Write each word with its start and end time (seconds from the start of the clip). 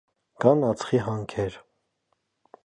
Կան 0.45 0.63
ածխի 0.69 1.01
հանքեր։ 1.09 1.61